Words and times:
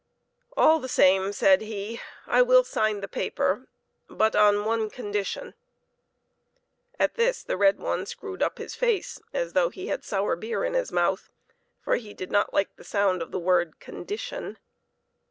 "All 0.57 0.79
the 0.79 0.87
same," 0.89 1.31
said 1.31 1.61
he," 1.61 2.01
I 2.25 2.41
will 2.41 2.63
sign 2.63 3.01
the 3.01 3.07
paper, 3.07 3.67
but 4.09 4.35
on 4.35 4.65
one 4.65 4.89
condition." 4.89 5.53
At 6.99 7.13
this 7.17 7.43
the 7.43 7.55
red 7.55 7.77
one 7.77 8.07
screwed 8.07 8.41
up 8.41 8.57
his 8.57 8.73
face 8.73 9.21
as 9.31 9.53
though 9.53 9.69
he 9.69 9.89
had 9.89 10.03
sour 10.03 10.35
beer 10.35 10.63
in 10.65 10.73
his 10.73 10.91
mouth, 10.91 11.29
for 11.83 11.97
he 11.97 12.15
did 12.15 12.31
not 12.31 12.51
like 12.51 12.77
the 12.77 12.83
sound 12.83 13.21
of 13.21 13.29
the 13.29 13.37
word" 13.37 13.79
condition." 13.79 14.57